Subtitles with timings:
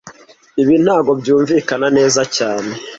[0.61, 2.71] Ibi ntago byumvikana neza cyane